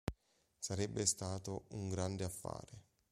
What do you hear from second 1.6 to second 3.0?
un grande affare.